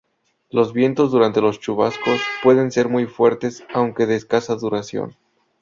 Los 0.49 0.73
vientos 0.73 1.11
durante 1.11 1.41
los 1.41 1.59
chubascos 1.59 2.21
pueden 2.41 2.71
ser 2.71 2.89
muy 2.89 3.05
fuertes 3.05 3.63
aunque 3.75 4.07
de 4.07 4.15
escasa 4.15 4.55
duración. 4.55 5.15